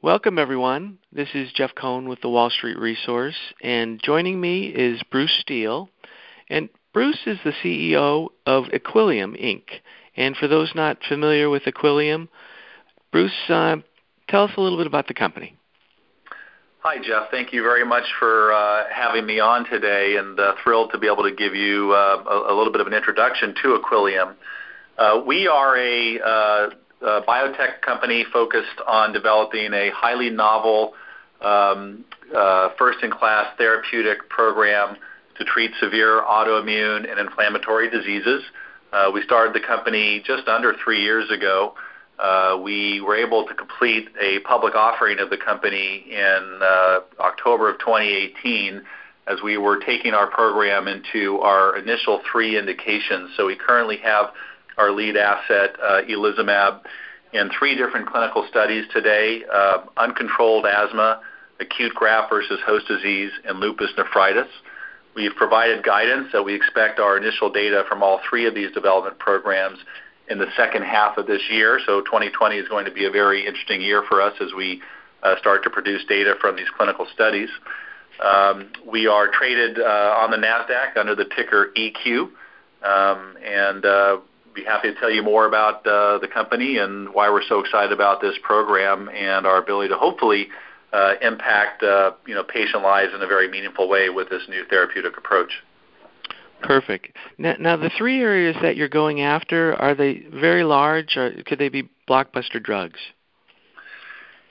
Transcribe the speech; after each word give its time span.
Welcome, 0.00 0.38
everyone. 0.38 0.98
This 1.10 1.30
is 1.34 1.50
Jeff 1.50 1.74
Cohen 1.74 2.08
with 2.08 2.20
the 2.20 2.28
Wall 2.28 2.50
Street 2.50 2.78
Resource, 2.78 3.34
and 3.60 4.00
joining 4.00 4.40
me 4.40 4.66
is 4.68 5.02
Bruce 5.10 5.36
Steel. 5.40 5.88
And 6.48 6.68
Bruce 6.92 7.18
is 7.26 7.36
the 7.42 7.50
CEO 7.50 8.28
of 8.46 8.66
Equillium, 8.66 9.34
Inc. 9.42 9.64
And 10.16 10.36
for 10.36 10.46
those 10.46 10.70
not 10.72 10.98
familiar 11.08 11.50
with 11.50 11.64
Equillium, 11.64 12.28
Bruce, 13.10 13.32
uh, 13.48 13.78
tell 14.28 14.44
us 14.44 14.52
a 14.56 14.60
little 14.60 14.78
bit 14.78 14.86
about 14.86 15.08
the 15.08 15.14
company. 15.14 15.56
Hi, 16.78 16.98
Jeff. 17.02 17.32
Thank 17.32 17.52
you 17.52 17.64
very 17.64 17.84
much 17.84 18.04
for 18.20 18.52
uh, 18.52 18.84
having 18.94 19.26
me 19.26 19.40
on 19.40 19.68
today, 19.68 20.14
and 20.16 20.38
uh, 20.38 20.54
thrilled 20.62 20.92
to 20.92 20.98
be 20.98 21.08
able 21.08 21.24
to 21.24 21.34
give 21.34 21.56
you 21.56 21.90
uh, 21.92 22.22
a, 22.24 22.52
a, 22.52 22.54
little 22.56 22.70
bit 22.70 22.80
of 22.80 22.86
an 22.86 22.94
introduction 22.94 23.52
to 23.64 23.76
Equillium. 23.82 24.36
Uh, 24.96 25.22
we 25.26 25.48
are 25.48 25.76
a 25.76 26.20
uh, 26.20 26.70
a 26.70 26.70
biotech 27.02 27.80
company 27.82 28.24
focused 28.32 28.80
on 28.86 29.12
developing 29.12 29.72
a 29.72 29.90
highly 29.90 30.30
novel, 30.30 30.94
um, 31.40 32.04
uh, 32.34 32.70
first-in-class 32.78 33.56
therapeutic 33.56 34.28
program 34.28 34.96
to 35.36 35.44
treat 35.44 35.70
severe 35.80 36.22
autoimmune 36.22 37.08
and 37.10 37.20
inflammatory 37.20 37.88
diseases. 37.88 38.42
Uh, 38.92 39.10
we 39.12 39.22
started 39.22 39.54
the 39.54 39.66
company 39.66 40.22
just 40.26 40.48
under 40.48 40.74
three 40.82 41.02
years 41.02 41.30
ago. 41.30 41.74
Uh, 42.18 42.58
we 42.60 43.00
were 43.00 43.14
able 43.14 43.46
to 43.46 43.54
complete 43.54 44.08
a 44.20 44.40
public 44.40 44.74
offering 44.74 45.20
of 45.20 45.30
the 45.30 45.36
company 45.36 46.04
in 46.10 46.60
October 47.20 47.70
of 47.70 47.78
2018 47.78 48.82
as 49.28 49.42
we 49.42 49.58
were 49.58 49.78
taking 49.78 50.14
our 50.14 50.26
program 50.26 50.88
into 50.88 51.38
our 51.40 51.76
initial 51.76 52.20
three 52.30 52.58
indications. 52.58 53.30
So 53.36 53.46
we 53.46 53.56
currently 53.56 53.98
have 53.98 54.32
our 54.78 54.90
lead 54.90 55.16
asset, 55.16 55.76
uh, 55.82 56.02
itolizumab, 56.08 56.80
in 57.32 57.50
three 57.58 57.76
different 57.76 58.06
clinical 58.06 58.46
studies 58.48 58.84
today, 58.92 59.42
uh, 59.52 59.84
uncontrolled 59.96 60.64
asthma, 60.64 61.20
acute 61.60 61.94
graft 61.94 62.30
versus 62.30 62.58
host 62.64 62.86
disease, 62.88 63.30
and 63.44 63.60
lupus 63.60 63.90
nephritis. 63.98 64.48
We've 65.14 65.34
provided 65.34 65.84
guidance 65.84 66.28
that 66.32 66.42
we 66.42 66.54
expect 66.54 67.00
our 67.00 67.16
initial 67.16 67.50
data 67.50 67.84
from 67.88 68.02
all 68.02 68.20
three 68.28 68.46
of 68.46 68.54
these 68.54 68.72
development 68.72 69.18
programs 69.18 69.78
in 70.30 70.38
the 70.38 70.46
second 70.56 70.84
half 70.84 71.18
of 71.18 71.26
this 71.26 71.42
year. 71.50 71.80
So 71.84 72.00
2020 72.02 72.56
is 72.56 72.68
going 72.68 72.84
to 72.84 72.92
be 72.92 73.04
a 73.04 73.10
very 73.10 73.46
interesting 73.46 73.80
year 73.80 74.02
for 74.08 74.22
us 74.22 74.34
as 74.40 74.52
we 74.56 74.80
uh, 75.22 75.36
start 75.38 75.64
to 75.64 75.70
produce 75.70 76.04
data 76.04 76.34
from 76.40 76.56
these 76.56 76.68
clinical 76.76 77.06
studies. 77.12 77.48
Um, 78.22 78.70
we 78.86 79.06
are 79.06 79.28
traded 79.28 79.78
uh, 79.78 80.18
on 80.18 80.30
the 80.30 80.36
NASDAQ 80.36 80.96
under 80.96 81.14
the 81.14 81.24
ticker 81.24 81.72
EQ, 81.76 82.30
um, 82.82 83.36
and 83.44 83.84
uh, 83.84 84.18
be 84.58 84.64
happy 84.64 84.92
to 84.92 85.00
tell 85.00 85.10
you 85.10 85.22
more 85.22 85.46
about 85.46 85.86
uh, 85.86 86.18
the 86.18 86.28
company 86.28 86.78
and 86.78 87.12
why 87.14 87.30
we're 87.30 87.42
so 87.42 87.60
excited 87.60 87.92
about 87.92 88.20
this 88.20 88.34
program 88.42 89.08
and 89.08 89.46
our 89.46 89.58
ability 89.58 89.88
to 89.88 89.96
hopefully 89.96 90.48
uh, 90.92 91.14
impact 91.22 91.82
uh, 91.82 92.12
you 92.26 92.34
know 92.34 92.42
patient 92.42 92.82
lives 92.82 93.12
in 93.14 93.22
a 93.22 93.26
very 93.26 93.48
meaningful 93.48 93.88
way 93.88 94.08
with 94.08 94.28
this 94.30 94.42
new 94.48 94.64
therapeutic 94.68 95.16
approach. 95.16 95.50
Perfect. 96.62 97.16
Now, 97.36 97.54
now, 97.60 97.76
the 97.76 97.90
three 97.96 98.20
areas 98.20 98.56
that 98.62 98.76
you're 98.76 98.88
going 98.88 99.20
after 99.20 99.76
are 99.76 99.94
they 99.94 100.26
very 100.32 100.64
large, 100.64 101.16
or 101.16 101.30
could 101.46 101.60
they 101.60 101.68
be 101.68 101.88
blockbuster 102.08 102.60
drugs? 102.60 102.98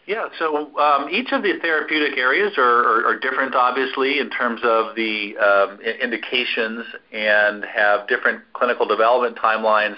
Yeah, 0.07 0.29
so 0.39 0.73
um, 0.77 1.09
each 1.09 1.33
of 1.33 1.43
the 1.43 1.59
therapeutic 1.61 2.17
areas 2.17 2.53
are, 2.57 3.19
different, 3.19 3.55
obviously, 3.55 4.19
in 4.19 4.29
terms 4.29 4.61
of 4.63 4.95
the 4.95 5.35
um, 5.37 5.81
indications 5.81 6.85
and 7.11 7.65
have 7.65 8.07
different 8.07 8.41
clinical 8.53 8.87
development 8.87 9.37
timelines 9.37 9.97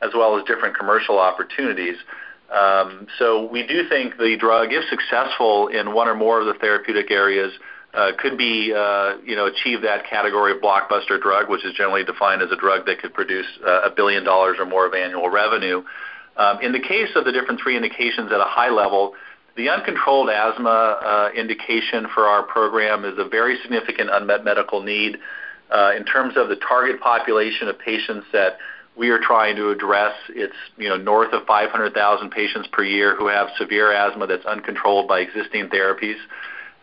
as 0.00 0.12
well 0.14 0.38
as 0.38 0.44
different 0.46 0.78
commercial 0.78 1.18
opportunities. 1.18 1.96
Um, 2.50 3.06
so 3.18 3.50
we 3.52 3.66
do 3.66 3.86
think 3.86 4.16
the 4.16 4.34
drug, 4.40 4.72
if 4.72 4.82
successful 4.88 5.68
in 5.68 5.92
one 5.92 6.08
or 6.08 6.14
more 6.14 6.40
of 6.40 6.46
the 6.46 6.54
therapeutic 6.54 7.10
areas, 7.10 7.52
uh, 7.92 8.12
could 8.18 8.38
be, 8.38 8.72
uh, 8.74 9.18
you 9.22 9.36
know, 9.36 9.44
achieve 9.44 9.82
that 9.82 10.06
category 10.08 10.52
of 10.52 10.62
blockbuster 10.62 11.20
drug, 11.20 11.50
which 11.50 11.66
is 11.66 11.74
generally 11.74 12.02
defined 12.02 12.40
as 12.40 12.50
a 12.50 12.56
drug 12.56 12.86
that 12.86 12.98
could 13.02 13.12
produce 13.12 13.46
uh, 13.66 13.82
a 13.82 13.90
billion 13.90 14.24
dollars 14.24 14.56
or 14.58 14.64
more 14.64 14.86
of 14.86 14.94
annual 14.94 15.28
revenue. 15.28 15.82
In 16.62 16.72
the 16.72 16.80
case 16.80 17.10
of 17.16 17.26
the 17.26 17.32
different 17.32 17.60
three 17.60 17.76
indications 17.76 18.32
at 18.32 18.40
a 18.40 18.48
high 18.48 18.70
level, 18.70 19.12
the 19.60 19.68
uncontrolled 19.68 20.30
asthma 20.30 20.70
uh, 20.70 21.28
indication 21.36 22.06
for 22.14 22.24
our 22.24 22.42
program 22.42 23.04
is 23.04 23.18
a 23.18 23.28
very 23.28 23.58
significant 23.60 24.08
unmet 24.10 24.42
medical 24.42 24.82
need 24.82 25.18
uh, 25.70 25.92
in 25.94 26.04
terms 26.06 26.34
of 26.38 26.48
the 26.48 26.56
target 26.56 26.98
population 26.98 27.68
of 27.68 27.78
patients 27.78 28.26
that 28.32 28.56
we 28.96 29.10
are 29.10 29.18
trying 29.18 29.56
to 29.56 29.68
address. 29.68 30.14
It's 30.30 30.56
you 30.78 30.88
know 30.88 30.96
north 30.96 31.34
of 31.34 31.46
500,000 31.46 32.30
patients 32.30 32.70
per 32.72 32.82
year 32.82 33.14
who 33.14 33.26
have 33.26 33.48
severe 33.58 33.92
asthma 33.92 34.26
that's 34.26 34.46
uncontrolled 34.46 35.06
by 35.06 35.20
existing 35.20 35.68
therapies. 35.68 36.16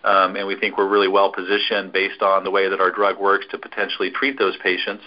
Um, 0.03 0.35
and 0.35 0.47
we 0.47 0.55
think 0.55 0.77
we're 0.77 0.87
really 0.87 1.07
well 1.07 1.33
positioned 1.33 1.91
based 1.91 2.21
on 2.21 2.43
the 2.43 2.51
way 2.51 2.69
that 2.69 2.79
our 2.79 2.91
drug 2.91 3.19
works 3.19 3.47
to 3.49 3.57
potentially 3.57 4.11
treat 4.11 4.37
those 4.37 4.55
patients. 4.57 5.03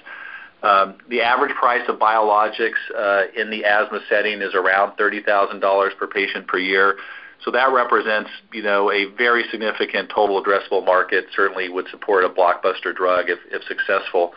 Um, 0.64 0.97
the 1.08 1.22
average 1.22 1.54
price 1.54 1.88
of 1.88 2.00
biologics 2.00 2.82
uh, 2.94 3.26
in 3.34 3.48
the 3.48 3.64
asthma 3.64 4.00
setting 4.08 4.42
is 4.42 4.54
around 4.54 4.98
$30,000 4.98 5.97
per 5.97 6.06
patient 6.08 6.48
per 6.48 6.58
year. 6.58 6.97
So 7.44 7.50
that 7.52 7.72
represents, 7.72 8.30
you 8.52 8.62
know, 8.62 8.90
a 8.90 9.06
very 9.16 9.44
significant 9.50 10.10
total 10.14 10.42
addressable 10.42 10.84
market. 10.84 11.26
Certainly 11.34 11.70
would 11.70 11.88
support 11.88 12.24
a 12.24 12.28
blockbuster 12.28 12.94
drug 12.94 13.26
if, 13.28 13.62
successful. 13.64 14.32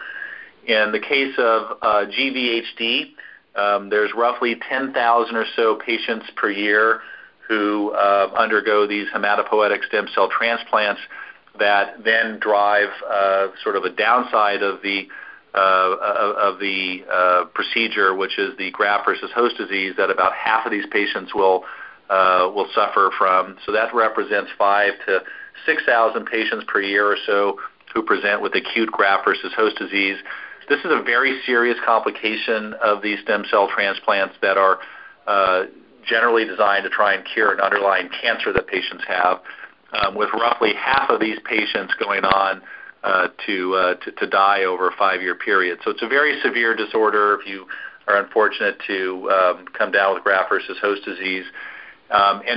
In 0.65 0.91
the 0.93 0.99
case 0.99 1.35
of 1.37 1.77
uh, 1.81 2.05
GVHD, 2.05 3.11
um, 3.55 3.89
there's 3.89 4.11
roughly 4.15 4.55
10,000 4.69 5.35
or 5.35 5.45
so 5.55 5.75
patients 5.75 6.27
per 6.35 6.49
year 6.49 7.01
who 7.47 7.91
uh, 7.91 8.31
undergo 8.37 8.87
these 8.87 9.07
hematopoietic 9.13 9.83
stem 9.85 10.07
cell 10.15 10.29
transplants 10.29 11.01
that 11.59 12.03
then 12.03 12.39
drive 12.39 12.89
uh, 13.07 13.47
sort 13.63 13.75
of 13.75 13.83
a 13.83 13.89
downside 13.89 14.63
of 14.63 14.81
the 14.81 15.07
procedure, 17.53 18.15
which 18.15 18.39
is 18.39 18.57
the 18.57 18.71
graft 18.71 19.05
versus 19.05 19.29
host 19.35 19.57
disease, 19.57 19.93
that 19.97 20.09
about 20.09 20.33
half 20.33 20.65
of 20.65 20.71
these 20.71 20.85
patients 20.89 21.35
will 21.35 21.65
will 22.09 22.67
suffer 22.73 23.11
from. 23.17 23.57
So 23.65 23.71
that 23.71 23.93
represents 23.93 24.51
five 24.57 24.93
to 25.05 25.21
6,000 25.65 26.25
patients 26.25 26.65
per 26.67 26.81
year 26.81 27.05
or 27.07 27.17
so 27.25 27.59
who 27.93 28.01
present 28.01 28.41
with 28.41 28.55
acute 28.55 28.91
graft 28.91 29.25
versus 29.25 29.53
host 29.55 29.77
disease. 29.77 30.17
This 30.67 30.79
is 30.79 30.91
a 30.91 31.01
very 31.03 31.41
serious 31.45 31.77
complication 31.85 32.73
of 32.81 33.01
these 33.01 33.19
stem 33.21 33.43
cell 33.49 33.69
transplants 33.73 34.35
that 34.41 34.57
are 34.57 34.79
uh, 35.27 35.65
generally 36.05 36.45
designed 36.45 36.83
to 36.83 36.89
try 36.89 37.13
and 37.13 37.25
cure 37.25 37.53
an 37.53 37.59
underlying 37.59 38.09
cancer 38.21 38.51
that 38.53 38.67
patients 38.67 39.03
have, 39.07 39.41
um, 39.93 40.15
with 40.15 40.29
roughly 40.33 40.73
half 40.73 41.09
of 41.09 41.19
these 41.19 41.37
patients 41.45 41.93
going 41.99 42.23
on 42.25 42.61
uh, 43.03 43.27
to, 43.45 43.75
uh, 43.75 44.25
die 44.31 44.63
over 44.63 44.89
a 44.89 44.95
five-year 44.97 45.35
period. 45.35 45.77
So 45.83 45.91
it's 45.91 46.01
a 46.01 46.07
very 46.07 46.39
severe 46.41 46.75
disorder. 46.75 47.37
If 47.39 47.45
you 47.45 47.67
are 48.07 48.17
unfortunate 48.17 48.77
to 48.87 49.29
um, 49.29 49.65
come 49.77 49.91
down 49.91 50.15
with 50.15 50.23
graft 50.23 50.49
versus 50.49 50.77
host 50.81 51.03
disease, 51.05 51.45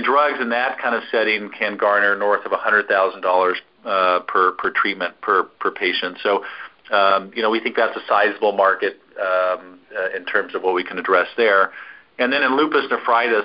drugs 0.04 0.40
in 0.40 0.50
that 0.50 0.78
kind 0.78 0.94
of 0.94 1.02
setting 1.10 1.50
can 1.50 1.76
garner 1.76 2.16
north 2.16 2.44
of 2.44 2.52
$100,000 2.52 3.54
uh, 3.84 4.20
per 4.20 4.52
per 4.52 4.70
treatment 4.70 5.20
per 5.20 5.44
patient. 5.70 6.18
So, 6.22 6.44
um, 6.90 7.32
you 7.34 7.42
know, 7.42 7.50
we 7.50 7.60
think 7.60 7.76
that's 7.76 7.96
a 7.96 8.00
sizable 8.08 8.52
market 8.52 9.00
um, 9.20 9.78
uh, 9.96 10.16
in 10.16 10.24
terms 10.26 10.54
of 10.54 10.62
what 10.62 10.74
we 10.74 10.84
can 10.84 10.98
address 10.98 11.28
there. 11.36 11.72
And 12.18 12.32
then 12.32 12.42
in 12.42 12.56
lupus 12.56 12.84
nephritis, 12.90 13.44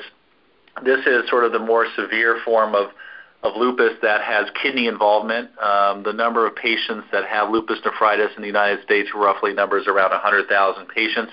this 0.84 1.06
is 1.06 1.30
sort 1.30 1.44
of 1.44 1.52
the 1.52 1.60
more 1.60 1.86
severe 1.96 2.40
form 2.46 2.76
of 2.76 2.92
lupus 3.56 3.94
that 4.02 4.22
has 4.22 4.48
kidney 4.62 4.88
involvement. 4.88 5.50
Um, 5.60 6.04
the 6.04 6.14
number 6.14 6.46
of 6.46 6.56
patients 6.56 7.08
that 7.12 7.26
have 7.26 7.50
lupus 7.50 7.80
nephritis 7.84 8.32
in 8.36 8.42
the 8.42 8.48
United 8.48 8.84
States 8.84 9.10
roughly 9.16 9.54
numbers 9.54 9.88
around 9.88 10.12
100,000 10.12 10.88
patients. 10.88 11.32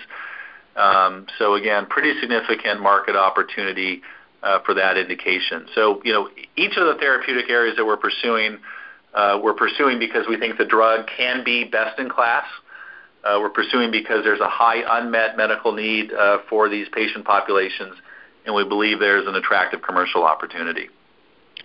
Um, 0.77 1.27
so 1.39 1.55
again, 1.55 1.87
pretty 1.87 2.19
significant 2.21 2.81
market 2.81 3.17
opportunity 3.17 4.03
for 4.65 4.75
that 4.75 4.97
indication. 4.97 5.67
So, 5.75 6.01
you 6.05 6.13
know, 6.13 6.29
each 6.57 6.77
of 6.77 6.87
the 6.87 6.97
therapeutic 7.01 7.51
areas 7.51 7.77
that 7.77 7.85
we're 7.85 7.97
pursuing, 7.97 8.59
uh, 9.15 9.41
we're 9.43 9.55
pursuing 9.55 9.99
because 9.99 10.27
we 10.29 10.39
think 10.39 10.59
the 10.59 10.65
drug 10.65 11.09
can 11.17 11.45
be 11.45 11.65
best 11.65 11.99
in 11.99 12.09
class. 12.09 12.45
Uh, 13.25 13.39
we're 13.41 13.51
pursuing 13.51 13.91
because 13.91 14.23
there's 14.25 14.41
a 14.41 14.49
high 14.49 14.99
unmet 14.99 15.37
medical 15.37 15.73
need 15.73 16.13
uh, 16.13 16.39
for 16.49 16.69
these 16.69 16.87
patient 16.93 17.25
populations, 17.25 17.95
and 18.47 18.55
we 18.55 18.65
believe 18.65 19.01
there's 19.01 19.27
an 19.27 19.35
attractive 19.35 19.83
commercial 19.83 20.25
opportunity. 20.25 20.89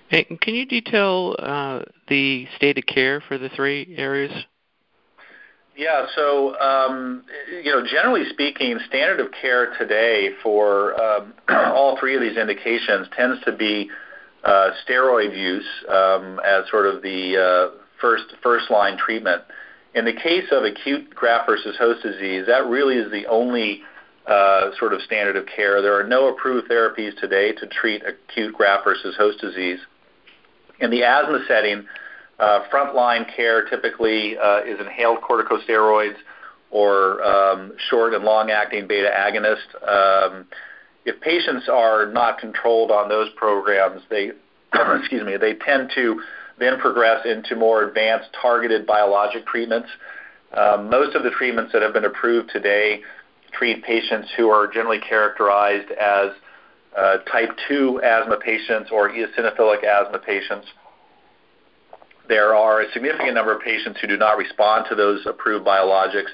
Can 0.09 0.53
you 0.53 0.65
detail 0.65 1.35
uh, 1.39 1.81
the 2.07 2.47
state 2.55 2.77
of 2.77 2.85
care 2.85 3.21
for 3.21 3.37
the 3.37 3.49
three 3.49 3.95
areas? 3.97 4.31
Yeah. 5.75 6.05
So, 6.15 6.59
um, 6.59 7.23
you 7.63 7.71
know, 7.71 7.83
generally 7.85 8.29
speaking, 8.29 8.77
standard 8.87 9.19
of 9.19 9.31
care 9.31 9.73
today 9.77 10.29
for 10.43 10.99
um, 11.01 11.33
all 11.49 11.97
three 11.99 12.15
of 12.15 12.21
these 12.21 12.37
indications 12.37 13.07
tends 13.15 13.43
to 13.45 13.51
be 13.51 13.89
uh, 14.43 14.71
steroid 14.87 15.37
use 15.37 15.65
um, 15.89 16.39
as 16.45 16.69
sort 16.69 16.85
of 16.85 17.01
the 17.01 17.37
uh, 17.37 17.77
first 17.99 18.25
first 18.43 18.69
line 18.69 18.97
treatment. 18.97 19.41
In 19.95 20.05
the 20.05 20.13
case 20.13 20.45
of 20.51 20.63
acute 20.63 21.13
graft 21.13 21.47
versus 21.47 21.75
host 21.77 22.03
disease, 22.03 22.45
that 22.47 22.65
really 22.67 22.95
is 22.95 23.11
the 23.11 23.25
only 23.27 23.81
uh, 24.27 24.71
sort 24.79 24.93
of 24.93 25.01
standard 25.01 25.35
of 25.35 25.45
care. 25.45 25.81
There 25.81 25.99
are 25.99 26.07
no 26.07 26.29
approved 26.33 26.69
therapies 26.69 27.19
today 27.19 27.51
to 27.53 27.67
treat 27.67 28.03
acute 28.05 28.53
graft 28.53 28.85
versus 28.85 29.15
host 29.17 29.39
disease. 29.39 29.79
In 30.79 30.89
the 30.89 31.03
asthma 31.03 31.39
setting, 31.47 31.85
frontline 32.71 33.25
care 33.35 33.65
typically 33.69 34.37
uh, 34.37 34.61
is 34.65 34.79
inhaled 34.79 35.19
corticosteroids 35.21 36.15
or 36.71 37.23
um, 37.23 37.73
short 37.89 38.13
and 38.13 38.23
long-acting 38.23 38.87
beta 38.87 39.09
agonist. 39.15 39.75
Um, 39.87 40.45
if 41.05 41.19
patients 41.21 41.69
are 41.69 42.07
not 42.11 42.39
controlled 42.39 42.91
on 42.91 43.09
those 43.09 43.29
programs, 43.35 44.01
they 44.09 44.31
tend 45.65 45.91
to 45.95 46.21
then 46.59 46.79
progress 46.79 47.25
into 47.25 47.55
more 47.55 47.83
advanced 47.83 48.29
targeted 48.41 48.85
biologic 48.85 49.45
treatments. 49.45 49.89
Um, 50.53 50.89
most 50.89 51.15
of 51.15 51.23
the 51.23 51.31
treatments 51.31 51.73
that 51.73 51.81
have 51.81 51.93
been 51.93 52.05
approved 52.05 52.49
today 52.51 53.01
treat 53.51 53.83
patients 53.83 54.29
who 54.35 54.49
are 54.49 54.67
generally 54.67 54.99
characterized 54.99 55.91
as 55.91 56.31
uh, 56.97 57.17
type 57.31 57.49
2 57.67 58.01
asthma 58.03 58.37
patients 58.37 58.89
or 58.91 59.09
eosinophilic 59.09 59.83
asthma 59.83 60.19
patients. 60.19 60.67
There 62.27 62.55
are 62.55 62.81
a 62.81 62.91
significant 62.93 63.35
number 63.35 63.53
of 63.53 63.61
patients 63.61 63.99
who 63.99 64.07
do 64.07 64.17
not 64.17 64.37
respond 64.37 64.85
to 64.89 64.95
those 64.95 65.25
approved 65.25 65.65
biologics, 65.65 66.31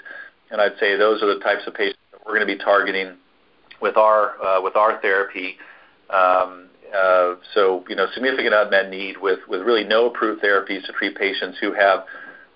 and 0.51 0.61
I'd 0.61 0.77
say 0.79 0.97
those 0.97 1.23
are 1.23 1.33
the 1.33 1.39
types 1.39 1.63
of 1.65 1.73
patients 1.73 1.99
that 2.11 2.21
we're 2.25 2.35
going 2.35 2.47
to 2.47 2.57
be 2.57 2.63
targeting 2.63 3.15
with 3.81 3.97
our 3.97 4.33
uh, 4.43 4.99
therapy. 5.01 5.57
Um, 6.09 6.69
uh, 6.95 7.35
so, 7.53 7.85
you 7.87 7.95
know, 7.95 8.07
significant 8.13 8.53
unmet 8.53 8.89
need 8.89 9.17
with, 9.17 9.39
really 9.47 9.83
no 9.83 10.07
approved 10.07 10.43
therapies 10.43 10.85
to 10.85 10.93
treat 10.93 11.15
patients 11.15 11.57
who 11.59 11.73
have 11.73 12.05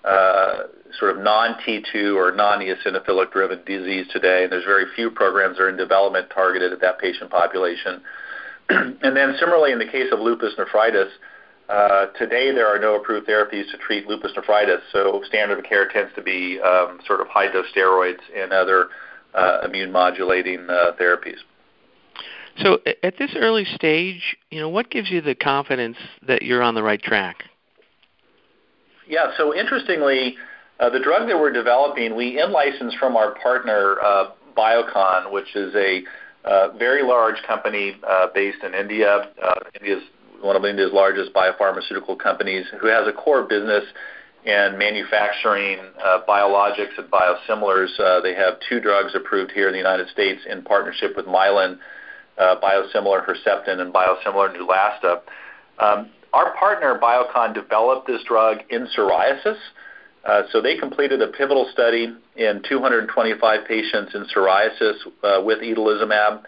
uh, 0.04 0.64
sort 0.98 1.16
of 1.16 1.22
non-T2 1.22 2.16
or 2.16 2.32
non-eosinophilic 2.32 3.30
driven 3.32 3.64
disease 3.64 4.06
today. 4.12 4.44
And 4.44 4.52
there's 4.52 4.64
very 4.64 4.84
few 4.94 5.10
programs 5.10 5.56
that 5.56 5.64
are 5.64 5.68
in 5.68 5.76
development 5.76 6.30
targeted 6.34 6.72
at 6.72 6.80
that 6.80 6.98
patient 6.98 7.30
population. 7.30 8.02
and 8.68 9.16
then 9.16 9.36
similarly, 9.38 9.72
in 9.72 9.78
the 9.78 9.86
case 9.86 10.12
of 10.12 10.18
lupus 10.20 10.54
nephritis, 10.58 11.12
uh, 11.68 12.06
today 12.18 12.52
there 12.52 12.66
are 12.66 12.78
no 12.78 12.96
approved 12.96 13.28
therapies 13.28 13.70
to 13.70 13.78
treat 13.78 14.06
lupus 14.06 14.32
nephritis. 14.36 14.80
So 14.92 15.22
standard 15.26 15.58
of 15.58 15.64
care 15.64 15.88
tends 15.88 16.14
to 16.14 16.22
be 16.22 16.60
um, 16.60 17.00
sort 17.06 17.20
of 17.20 17.28
high 17.28 17.50
dose 17.50 17.66
steroids 17.74 18.20
and 18.36 18.52
other 18.52 18.88
uh, 19.34 19.62
immune 19.64 19.90
modulating 19.90 20.66
uh, 20.68 20.92
therapies. 21.00 21.38
So 22.58 22.78
at 23.02 23.18
this 23.18 23.32
early 23.36 23.64
stage, 23.64 24.36
you 24.50 24.60
know, 24.60 24.68
what 24.68 24.90
gives 24.90 25.10
you 25.10 25.20
the 25.20 25.34
confidence 25.34 25.96
that 26.26 26.42
you're 26.42 26.62
on 26.62 26.74
the 26.74 26.82
right 26.82 27.02
track? 27.02 27.44
Yeah, 29.08 29.32
so 29.36 29.54
interestingly, 29.54 30.36
the 30.78 31.00
drug 31.00 31.28
that 31.28 31.36
we're 31.38 31.52
developing, 31.52 32.14
we 32.14 32.40
in-licensed 32.40 32.96
from 32.98 33.16
our 33.16 33.34
partner 33.34 33.96
uh, 34.00 34.30
Biocon, 34.56 35.32
which 35.32 35.54
is 35.56 35.74
a 35.74 36.02
uh, 36.44 36.68
very 36.78 37.02
large 37.02 37.42
company 37.46 37.96
uh, 38.06 38.26
based 38.34 38.62
in 38.62 38.74
India. 38.74 39.30
Uh, 39.42 39.54
India's 39.80 40.02
one 40.44 40.56
of 40.56 40.64
India's 40.64 40.92
largest 40.92 41.32
biopharmaceutical 41.32 42.18
companies, 42.18 42.66
who 42.80 42.86
has 42.86 43.08
a 43.08 43.12
core 43.12 43.42
business 43.44 43.84
in 44.44 44.76
manufacturing 44.78 45.78
uh, 46.04 46.20
biologics 46.28 46.98
and 46.98 47.10
biosimilars. 47.10 47.98
Uh, 47.98 48.20
they 48.20 48.34
have 48.34 48.54
two 48.68 48.78
drugs 48.78 49.14
approved 49.14 49.50
here 49.52 49.68
in 49.68 49.72
the 49.72 49.78
United 49.78 50.08
States 50.08 50.42
in 50.48 50.62
partnership 50.62 51.16
with 51.16 51.24
Mylan 51.24 51.78
uh, 52.36 52.56
biosimilar 52.62 53.24
Herceptin 53.26 53.80
and 53.80 53.92
biosimilar 53.92 54.54
Neulasta. 54.54 55.22
Um, 55.78 56.10
our 56.32 56.54
partner 56.56 56.98
Biocon 57.00 57.54
developed 57.54 58.06
this 58.06 58.22
drug 58.24 58.58
in 58.68 58.86
psoriasis. 58.96 59.56
So 60.50 60.60
they 60.60 60.76
completed 60.76 61.22
a 61.22 61.28
pivotal 61.28 61.68
study 61.72 62.12
in 62.36 62.62
225 62.68 63.68
patients 63.68 64.14
in 64.14 64.26
psoriasis 64.26 65.44
with 65.44 65.60
itolizumab. 65.60 66.42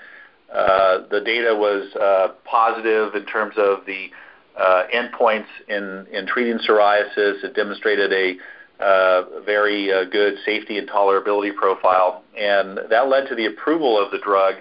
Uh, 0.52 1.06
the 1.10 1.20
data 1.20 1.54
was 1.54 1.94
uh, 1.96 2.28
positive 2.44 3.14
in 3.14 3.26
terms 3.26 3.54
of 3.58 3.84
the 3.86 4.08
uh, 4.56 4.84
endpoints 4.94 5.46
in, 5.68 6.06
in 6.12 6.26
treating 6.26 6.58
psoriasis. 6.58 7.44
It 7.44 7.54
demonstrated 7.54 8.12
a 8.12 9.42
very 9.44 9.86
good 10.10 10.34
safety 10.44 10.78
and 10.78 10.88
tolerability 10.88 11.54
profile, 11.54 12.22
and 12.38 12.78
that 12.90 13.08
led 13.08 13.28
to 13.28 13.34
the 13.34 13.46
approval 13.46 14.02
of 14.02 14.10
the 14.12 14.18
drug 14.18 14.54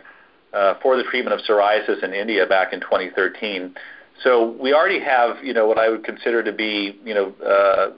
for 0.81 0.97
the 0.97 1.03
treatment 1.03 1.39
of 1.39 1.45
psoriasis 1.45 2.03
in 2.03 2.13
India 2.13 2.45
back 2.45 2.73
in 2.73 2.79
2013. 2.79 3.75
So 4.23 4.55
we 4.61 4.73
already 4.73 5.01
have, 5.01 5.43
you 5.43 5.53
know, 5.53 5.67
what 5.67 5.77
I 5.77 5.89
would 5.89 6.05
consider 6.05 6.41
to 6.43 6.53
be, 6.53 6.99
you 7.03 7.13
know, 7.13 7.93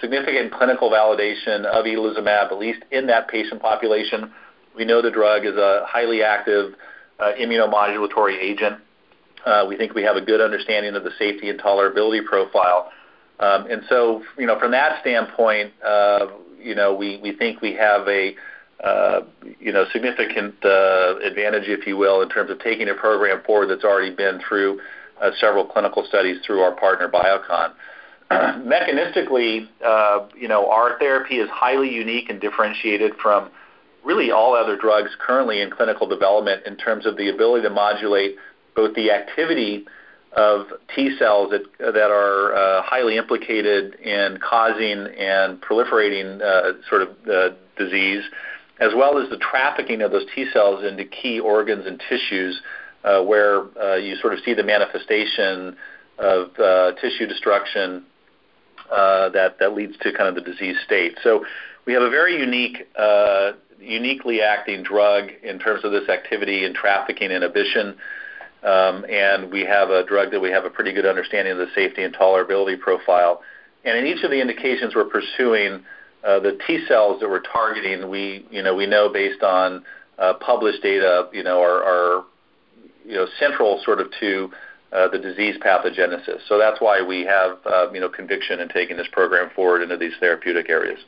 significant 0.00 0.52
clinical 0.52 0.90
validation 0.90 1.64
of 1.64 1.84
itolizumab, 1.84 2.50
at 2.50 2.58
least 2.58 2.82
in 2.90 3.06
that 3.06 3.28
patient 3.28 3.60
population. 3.60 4.32
We 4.76 4.84
know 4.84 5.02
the 5.02 5.10
drug 5.10 5.44
is 5.44 5.56
a 5.56 5.84
highly 5.86 6.22
active 6.22 6.74
immunomodulatory 7.38 8.38
agent. 8.38 8.76
Uh, 9.44 9.64
we 9.68 9.76
think 9.76 9.94
we 9.94 10.02
have 10.02 10.16
a 10.16 10.20
good 10.20 10.40
understanding 10.40 10.94
of 10.94 11.04
the 11.04 11.10
safety 11.18 11.48
and 11.48 11.58
tolerability 11.60 12.24
profile. 12.24 12.90
Um, 13.38 13.66
and 13.70 13.82
so, 13.88 14.22
you 14.38 14.46
know, 14.46 14.58
from 14.58 14.72
that 14.72 15.00
standpoint, 15.00 15.72
uh, 15.82 16.26
you 16.58 16.74
know, 16.74 16.94
we, 16.94 17.34
think 17.38 17.62
we 17.62 17.74
have 17.74 18.06
a 18.06 18.34
uh, 18.84 19.22
you 19.58 19.72
know, 19.72 19.84
significant 19.92 20.54
advantage, 20.64 21.68
if 21.68 21.86
you 21.86 21.96
will, 21.96 22.22
in 22.22 22.28
terms 22.28 22.50
of 22.50 22.58
taking 22.60 22.88
a 22.88 22.94
program 22.94 23.42
forward 23.44 23.66
that's 23.66 23.84
already 23.84 24.14
been 24.14 24.40
through 24.46 24.80
several 25.38 25.66
clinical 25.66 26.04
studies 26.06 26.38
through 26.46 26.60
our 26.60 26.72
partner 26.72 27.08
Biocon. 27.08 27.72
Mechanistically, 28.30 29.68
you 30.36 30.48
know, 30.48 30.70
our 30.70 30.98
therapy 30.98 31.36
is 31.36 31.48
highly 31.50 31.90
unique 31.90 32.30
and 32.30 32.40
differentiated 32.40 33.12
from 33.22 33.50
really 34.04 34.30
all 34.30 34.54
other 34.54 34.76
drugs 34.76 35.10
currently 35.18 35.60
in 35.60 35.70
clinical 35.70 36.06
development 36.06 36.66
in 36.66 36.76
terms 36.76 37.06
of 37.06 37.16
the 37.16 37.28
ability 37.28 37.62
to 37.62 37.70
modulate 37.70 38.36
both 38.74 38.94
the 38.94 39.10
activity 39.10 39.84
of 40.32 40.66
T 40.94 41.16
cells 41.18 41.50
that 41.50 42.10
are 42.10 42.54
uh, 42.54 42.82
highly 42.82 43.16
implicated 43.16 43.94
in 43.96 44.38
causing 44.38 45.06
and 45.18 45.60
proliferating 45.60 46.40
uh, 46.40 46.80
sort 46.88 47.02
of 47.02 47.08
uh, 47.28 47.50
disease, 47.76 48.22
as 48.78 48.92
well 48.94 49.18
as 49.18 49.28
the 49.28 49.38
trafficking 49.38 50.02
of 50.02 50.12
those 50.12 50.24
T 50.34 50.46
cells 50.52 50.84
into 50.84 51.04
key 51.04 51.40
organs 51.40 51.84
and 51.86 52.00
tissues 52.08 52.60
where 53.02 53.98
you 53.98 54.14
sort 54.16 54.34
of 54.34 54.40
see 54.44 54.54
the 54.54 54.62
manifestation 54.62 55.76
of 56.18 56.54
tissue 57.00 57.26
destruction 57.26 58.04
that, 58.88 59.56
that 59.58 59.74
leads 59.74 59.96
to 59.98 60.12
kind 60.12 60.28
of 60.28 60.34
the 60.36 60.48
disease 60.48 60.76
state. 60.84 61.18
So 61.24 61.44
we 61.86 61.92
have 61.92 62.02
a 62.02 62.10
very 62.10 62.38
unique, 62.38 62.88
uh, 62.96 63.52
uniquely 63.80 64.42
acting 64.42 64.82
drug 64.82 65.30
in 65.42 65.58
terms 65.58 65.84
of 65.84 65.92
this 65.92 66.08
activity 66.08 66.64
and 66.64 66.74
trafficking 66.74 67.30
inhibition. 67.30 67.96
Um, 68.62 69.06
and 69.08 69.50
we 69.50 69.64
have 69.64 69.90
a 69.90 70.04
drug 70.04 70.30
that 70.32 70.40
we 70.40 70.50
have 70.50 70.64
a 70.64 70.70
pretty 70.70 70.92
good 70.92 71.06
understanding 71.06 71.52
of 71.52 71.58
the 71.58 71.68
safety 71.74 72.02
and 72.02 72.14
tolerability 72.14 72.78
profile. 72.78 73.42
And 73.84 73.96
in 73.96 74.06
each 74.06 74.22
of 74.22 74.30
the 74.30 74.40
indications 74.40 74.94
we're 74.94 75.06
pursuing, 75.06 75.82
uh, 76.22 76.40
the 76.40 76.58
T 76.66 76.84
cells 76.86 77.20
that 77.20 77.30
we're 77.30 77.40
targeting, 77.40 78.10
we 78.10 78.44
you 78.50 78.62
know 78.62 78.74
we 78.74 78.86
know 78.86 79.08
based 79.08 79.42
on 79.42 79.82
uh, 80.18 80.34
published 80.34 80.82
data, 80.82 81.28
you 81.32 81.42
know 81.42 81.62
are, 81.62 81.82
are 81.82 82.24
you 83.06 83.14
know 83.14 83.26
central 83.38 83.80
sort 83.84 84.00
of 84.00 84.08
to 84.20 84.50
uh, 84.92 85.08
the 85.08 85.18
disease 85.18 85.56
pathogenesis. 85.64 86.40
So 86.46 86.58
that's 86.58 86.80
why 86.80 87.00
we 87.00 87.24
have 87.24 87.58
uh, 87.64 87.90
you 87.92 88.00
know 88.00 88.10
conviction 88.10 88.60
in 88.60 88.68
taking 88.68 88.98
this 88.98 89.08
program 89.12 89.50
forward 89.56 89.82
into 89.82 89.96
these 89.96 90.12
therapeutic 90.20 90.68
areas. 90.68 90.98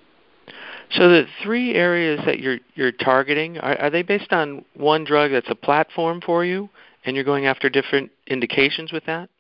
So 0.97 1.09
the 1.09 1.25
three 1.43 1.75
areas 1.75 2.21
that 2.27 2.39
you're 2.39 2.59
you're 2.75 2.93
targeting 2.93 3.59
are, 3.59 3.79
are 3.79 3.91
they 3.91 4.03
based 4.03 4.33
on 4.33 4.65
one 4.75 5.05
drug 5.05 5.31
that's 5.31 5.51
a 5.51 5.55
platform 5.55 6.21
for 6.21 6.45
you, 6.45 6.69
and 7.05 7.17
you're 7.17 7.25
going 7.25 7.47
after 7.47 7.71
different 7.71 8.11
indications 8.27 8.93
with 8.93 9.05
that? 9.07 9.31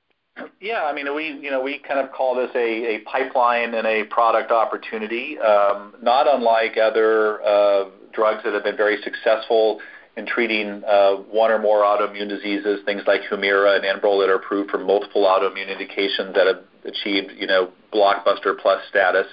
Yeah, 0.61 0.85
I 0.85 0.94
mean, 0.94 1.14
we 1.14 1.26
you 1.26 1.50
know 1.50 1.61
we 1.61 1.78
kind 1.78 2.00
of 2.00 2.11
call 2.12 2.35
this 2.35 2.50
a, 2.54 2.97
a 2.97 2.99
pipeline 3.00 3.75
and 3.75 3.87
a 3.87 4.04
product 4.04 4.50
opportunity, 4.50 5.38
um, 5.38 5.94
not 6.00 6.26
unlike 6.26 6.78
other 6.78 7.42
uh, 7.42 7.90
drugs 8.14 8.42
that 8.44 8.54
have 8.54 8.64
been 8.64 8.76
very 8.76 9.02
successful 9.02 9.80
in 10.16 10.26
treating 10.26 10.82
uh, 10.87 11.16
one 11.16 11.50
or 11.50 11.59
more 11.59 11.82
autoimmune 11.82 12.28
diseases, 12.28 12.80
things 12.85 13.02
like 13.06 13.23
Humira 13.30 13.76
and 13.76 13.85
Enbrel 13.85 14.21
that 14.21 14.30
are 14.30 14.37
approved 14.37 14.71
for 14.71 14.78
multiple 14.78 15.25
autoimmune 15.25 15.71
indications 15.71 16.35
that 16.35 16.47
have 16.47 16.64
achieved 16.85 17.32
you 17.37 17.47
know 17.47 17.71
blockbuster 17.92 18.59
plus 18.59 18.80
status. 18.88 19.26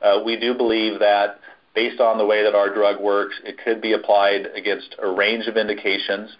Uh, 0.00 0.20
we 0.24 0.38
do 0.38 0.54
believe 0.54 1.00
that 1.00 1.40
based 1.76 2.00
on 2.00 2.16
the 2.16 2.24
way 2.24 2.42
that 2.42 2.54
our 2.54 2.72
drug 2.74 3.00
works, 3.00 3.36
it 3.44 3.58
could 3.62 3.80
be 3.80 3.92
applied 3.92 4.46
against 4.56 4.96
a 5.00 5.08
range 5.08 5.46
of 5.46 5.58
indications. 5.58 6.34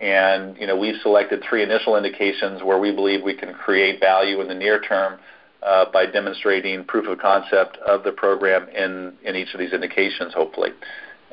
And 0.00 0.56
you 0.56 0.66
know, 0.66 0.76
we've 0.76 1.00
selected 1.02 1.42
three 1.46 1.62
initial 1.62 1.96
indications 1.96 2.62
where 2.62 2.78
we 2.78 2.94
believe 2.94 3.22
we 3.22 3.36
can 3.36 3.52
create 3.52 3.98
value 3.98 4.40
in 4.40 4.48
the 4.48 4.54
near 4.54 4.80
term 4.80 5.18
uh, 5.62 5.86
by 5.92 6.06
demonstrating 6.06 6.84
proof 6.84 7.08
of 7.08 7.18
concept 7.18 7.76
of 7.78 8.04
the 8.04 8.12
program 8.12 8.68
in, 8.68 9.12
in 9.24 9.34
each 9.34 9.52
of 9.52 9.58
these 9.58 9.72
indications, 9.72 10.32
hopefully. 10.32 10.70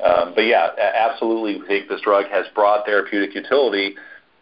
Um, 0.04 0.32
but 0.34 0.42
yeah, 0.42 0.70
absolutely, 0.76 1.60
we 1.60 1.66
think 1.68 1.88
this 1.88 2.00
drug 2.00 2.26
has 2.26 2.46
broad 2.54 2.84
therapeutic 2.84 3.34
utility 3.36 3.94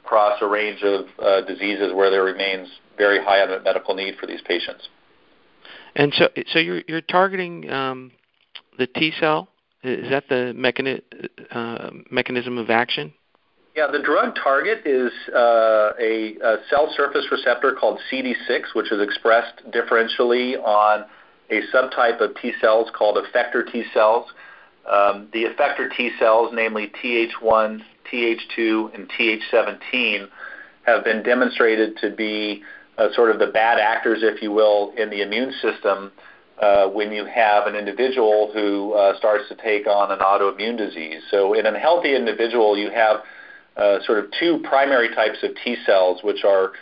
across 0.02 0.40
a 0.40 0.46
range 0.46 0.82
of 0.82 1.04
uh, 1.18 1.42
diseases 1.42 1.92
where 1.94 2.10
there 2.10 2.24
remains 2.24 2.68
very 2.96 3.22
high 3.22 3.42
unmet 3.42 3.62
medical 3.62 3.94
need 3.94 4.14
for 4.18 4.26
these 4.26 4.40
patients. 4.40 4.88
And 5.94 6.14
so, 6.14 6.28
so 6.46 6.58
you're 6.58 6.82
you're 6.88 7.02
targeting 7.02 7.70
um, 7.70 8.12
the 8.78 8.86
T 8.86 9.12
cell 9.18 9.48
Is 9.82 10.10
that 10.10 10.28
the 10.28 10.54
mechani- 10.56 11.02
uh, 11.50 11.90
mechanism 12.10 12.58
of 12.58 12.70
action? 12.70 13.12
Yeah, 13.74 13.86
the 13.90 14.00
drug 14.00 14.34
target 14.34 14.82
is 14.84 15.10
uh, 15.34 15.92
a, 15.98 16.36
a, 16.44 16.56
cell 16.68 16.92
surface 16.94 17.26
receptor 17.30 17.72
called 17.72 17.98
CD6, 18.10 18.74
which 18.74 18.92
is 18.92 19.00
expressed 19.00 19.62
differentially 19.70 20.62
on 20.62 21.06
a 21.50 21.62
subtype 21.74 22.20
of 22.20 22.36
T 22.36 22.52
cells 22.60 22.90
called 22.94 23.16
effector 23.16 23.70
T 23.70 23.84
cells. 23.94 24.26
Um, 24.90 25.28
the 25.32 25.44
effector 25.44 25.88
T 25.96 26.10
cells, 26.18 26.50
namely 26.52 26.92
Th1, 27.02 27.80
Th2, 28.12 28.94
and 28.94 29.08
Th17, 29.10 30.28
have 30.84 31.04
been 31.04 31.22
demonstrated 31.22 31.96
to 31.98 32.10
be 32.10 32.62
uh, 32.98 33.08
sort 33.14 33.30
of 33.30 33.38
the 33.38 33.46
bad 33.46 33.78
actors, 33.78 34.18
if 34.22 34.42
you 34.42 34.52
will, 34.52 34.92
in 34.98 35.08
the 35.08 35.22
immune 35.22 35.52
system 35.62 36.12
uh, 36.60 36.88
when 36.88 37.12
you 37.12 37.24
have 37.24 37.66
an 37.66 37.74
individual 37.74 38.50
who 38.52 38.92
uh, 38.92 39.16
starts 39.18 39.48
to 39.48 39.56
take 39.56 39.86
on 39.86 40.12
an 40.12 40.18
autoimmune 40.18 40.76
disease. 40.76 41.22
So, 41.30 41.54
in 41.54 41.66
a 41.66 41.78
healthy 41.78 42.14
individual, 42.14 42.76
you 42.76 42.90
have 42.90 43.22
uh, 43.76 43.98
sort 44.04 44.18
of 44.18 44.30
two 44.38 44.60
primary 44.64 45.14
types 45.14 45.38
of 45.42 45.50
T 45.64 45.76
cells, 45.86 46.20
which 46.22 46.44
are, 46.44 46.72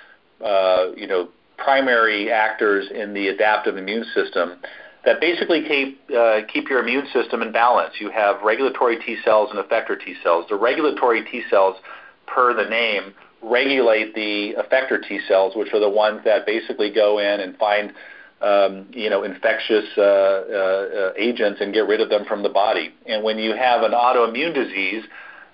uh, 0.45 0.93
you 0.97 1.07
know, 1.07 1.29
primary 1.57 2.31
actors 2.31 2.89
in 2.93 3.15
the 3.15 3.29
adaptive 3.29 3.77
immune 3.77 4.05
system 4.15 4.57
that 5.05 5.21
basically 5.21 5.67
keep 5.67 6.01
uh, 6.17 6.41
keep 6.53 6.69
your 6.69 6.81
immune 6.81 7.07
system 7.13 7.43
in 7.43 7.53
balance. 7.53 7.95
You 8.01 8.11
have 8.11 8.43
regulatory 8.43 8.99
T 8.99 9.17
cells 9.25 9.51
and 9.55 9.59
effector 9.59 9.99
T 9.99 10.15
cells. 10.23 10.47
The 10.49 10.57
regulatory 10.57 11.25
T 11.25 11.43
cells, 11.49 11.77
per 12.27 12.55
the 12.55 12.69
name, 12.69 13.15
regulate 13.43 14.15
the 14.15 14.55
effector 14.59 15.03
T 15.07 15.21
cells, 15.27 15.55
which 15.57 15.73
are 15.73 15.81
the 15.81 15.89
ones 15.89 16.21
that 16.25 16.45
basically 16.45 16.93
go 16.93 17.19
in 17.19 17.41
and 17.41 17.57
find 17.57 17.93
Um, 18.43 18.87
you 18.91 19.11
know 19.11 19.23
infectious 19.23 19.85
uh, 19.99 20.01
uh, 20.01 21.13
agents 21.15 21.61
and 21.61 21.75
get 21.75 21.87
rid 21.87 22.01
of 22.01 22.09
them 22.09 22.25
from 22.25 22.43
the 22.43 22.49
body. 22.49 22.95
And 23.05 23.23
when 23.23 23.39
you 23.39 23.55
have 23.55 23.83
an 23.83 23.93
autoimmune 23.93 24.55
disease, 24.55 25.05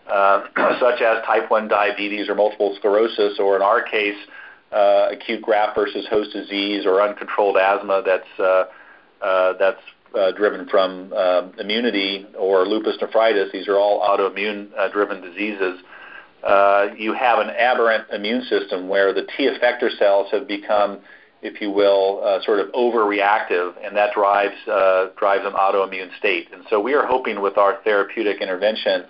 uh, 0.08 0.44
such 0.78 1.00
as 1.00 1.24
type 1.24 1.50
1 1.50 1.66
diabetes 1.66 2.28
or 2.28 2.36
multiple 2.36 2.76
sclerosis, 2.78 3.40
or 3.40 3.56
in 3.56 3.62
our 3.62 3.82
case, 3.82 4.16
uh, 4.72 5.08
acute 5.12 5.42
graft 5.42 5.76
versus 5.76 6.06
host 6.08 6.32
disease 6.32 6.84
or 6.86 7.00
uncontrolled 7.00 7.56
asthma 7.56 8.02
that's 8.04 8.28
uh, 8.38 8.64
uh, 9.22 9.52
that's 9.58 9.80
driven 10.36 10.68
from 10.68 11.12
immunity 11.58 12.26
or 12.38 12.66
lupus 12.66 12.96
nephritis. 13.00 13.50
These 13.52 13.68
are 13.68 13.76
all 13.76 14.00
autoimmune 14.00 14.70
driven 14.92 15.20
diseases. 15.20 15.80
You 16.98 17.12
have 17.12 17.38
an 17.38 17.50
aberrant 17.50 18.10
immune 18.12 18.42
system 18.44 18.88
where 18.88 19.12
the 19.12 19.26
T 19.36 19.48
effector 19.48 19.90
cells 19.98 20.28
have 20.32 20.48
become, 20.48 21.00
if 21.46 21.60
you 21.60 21.70
will, 21.70 22.20
uh, 22.24 22.42
sort 22.42 22.58
of 22.58 22.68
overreactive, 22.72 23.74
and 23.84 23.96
that 23.96 24.12
drives 24.12 24.54
uh, 24.68 25.08
an 25.22 25.52
autoimmune 25.52 26.16
state. 26.18 26.48
And 26.52 26.64
so 26.68 26.80
we 26.80 26.94
are 26.94 27.06
hoping 27.06 27.40
with 27.40 27.56
our 27.56 27.78
therapeutic 27.84 28.42
intervention 28.42 29.04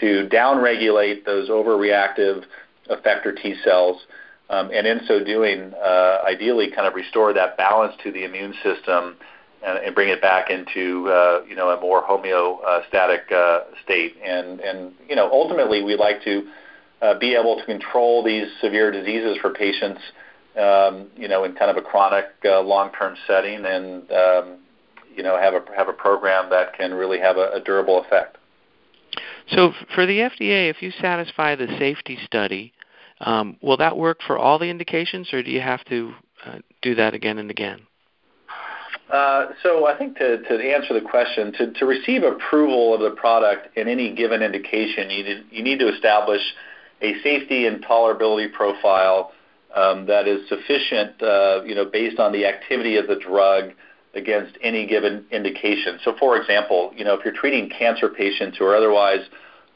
to 0.00 0.28
downregulate 0.32 1.24
those 1.24 1.48
overreactive 1.48 2.44
effector 2.90 3.36
T 3.40 3.54
cells, 3.62 4.02
um, 4.48 4.70
and 4.72 4.86
in 4.86 5.00
so 5.06 5.22
doing, 5.22 5.72
uh, 5.74 6.22
ideally, 6.26 6.70
kind 6.70 6.86
of 6.86 6.94
restore 6.94 7.32
that 7.32 7.56
balance 7.56 7.94
to 8.02 8.12
the 8.12 8.24
immune 8.24 8.54
system 8.62 9.16
and, 9.62 9.94
bring 9.94 10.08
it 10.08 10.22
back 10.22 10.50
into 10.50 11.10
you 11.48 11.56
know 11.56 11.70
a 11.70 11.80
more 11.80 12.02
homeostatic 12.02 13.26
state. 13.82 14.14
Ultimately, 15.18 15.82
we'd 15.82 15.98
like 15.98 16.22
to 16.22 16.48
be 17.18 17.34
able 17.34 17.56
to 17.56 17.64
control 17.64 18.22
these 18.22 18.46
severe 18.60 18.90
diseases 18.90 19.36
for 19.40 19.50
patients. 19.50 20.00
Um, 20.56 21.08
you 21.16 21.28
know, 21.28 21.44
in 21.44 21.54
kind 21.54 21.70
of 21.70 21.76
a 21.76 21.82
chronic, 21.82 22.24
uh, 22.44 22.62
long-term 22.62 23.16
setting, 23.26 23.66
and 23.66 24.10
um, 24.10 24.58
you 25.14 25.22
know, 25.22 25.38
have 25.38 25.52
a 25.54 25.62
have 25.76 25.88
a 25.88 25.92
program 25.92 26.48
that 26.50 26.72
can 26.76 26.94
really 26.94 27.18
have 27.18 27.36
a, 27.36 27.50
a 27.52 27.60
durable 27.60 28.02
effect. 28.02 28.38
So 29.48 29.72
for 29.94 30.06
the 30.06 30.18
FDA, 30.18 30.70
if 30.70 30.82
you 30.82 30.90
satisfy 31.00 31.54
the 31.56 31.68
safety 31.78 32.18
study, 32.24 32.72
um, 33.20 33.56
will 33.62 33.76
that 33.76 33.96
work 33.96 34.20
for 34.26 34.38
all 34.38 34.58
the 34.58 34.68
indications, 34.68 35.32
or 35.32 35.42
do 35.42 35.50
you 35.50 35.60
have 35.60 35.84
to 35.84 36.12
uh, 36.44 36.58
do 36.82 36.94
that 36.94 37.14
again 37.14 37.38
and 37.38 37.50
again? 37.50 37.80
Uh, 39.10 39.46
so 39.62 39.86
I 39.86 39.96
think 39.96 40.18
to, 40.18 40.38
to 40.42 40.54
answer 40.54 40.92
the 40.92 41.06
question, 41.08 41.52
to, 41.52 41.72
to 41.74 41.86
receive 41.86 42.24
approval 42.24 42.92
of 42.92 43.00
the 43.00 43.10
product 43.10 43.76
in 43.76 43.86
any 43.86 44.12
given 44.14 44.42
indication, 44.42 45.10
you 45.10 45.22
need, 45.22 45.44
you 45.50 45.62
need 45.62 45.78
to 45.78 45.94
establish 45.94 46.40
a 47.02 47.14
safety 47.22 47.66
and 47.66 47.84
tolerability 47.84 48.52
profile 48.52 49.32
that 49.76 50.26
is 50.26 50.48
sufficient, 50.48 51.22
uh, 51.22 51.60
based 51.92 52.18
on 52.18 52.32
the 52.32 52.46
activity 52.46 52.96
of 52.96 53.06
the 53.06 53.16
drug 53.16 53.72
against 54.14 54.56
any 54.62 54.86
given 54.86 55.24
indication. 55.30 55.98
So, 56.02 56.14
for 56.18 56.40
example, 56.40 56.92
if 56.96 57.24
you're 57.24 57.34
treating 57.34 57.68
cancer 57.68 58.08
patients 58.08 58.56
who 58.58 58.64
are 58.64 58.74
otherwise 58.74 59.20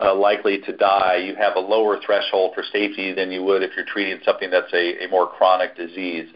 uh, 0.01 0.15
likely 0.15 0.59
to 0.63 0.77
die, 0.77 1.17
you 1.17 1.35
have 1.37 1.57
a 1.57 1.61
lower 1.61 2.01
threshold 2.05 2.55
for 2.55 2.63
safety 2.63 3.13
than 3.13 3.31
you 3.31 3.43
would 3.45 3.63
if 3.63 3.73
you're 3.77 3.85
treating 3.85 4.19
something 4.25 4.51
that's 4.51 4.73
a, 4.73 5.07
more 5.11 5.29
chronic 5.29 5.77
disease. 5.77 6.29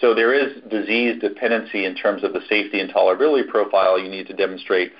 So 0.00 0.14
there 0.14 0.34
is 0.34 0.60
disease 0.68 1.20
dependency 1.20 1.84
in 1.84 1.94
terms 1.94 2.24
of 2.24 2.32
the 2.32 2.40
safety 2.48 2.80
and 2.80 2.92
tolerability 2.92 3.46
profile 3.46 3.98
you 3.98 4.10
need 4.10 4.26
to 4.26 4.34
demonstrate 4.34 4.92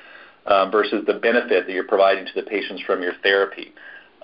um, 0.47 0.71
versus 0.71 1.05
the 1.07 1.15
benefit 1.15 1.67
that 1.67 1.73
you're 1.73 1.87
providing 1.87 2.27
to 2.27 2.33
the 2.37 2.43
patients 2.43 2.83
from 2.83 3.03
your 3.03 3.15
therapy. 3.25 3.75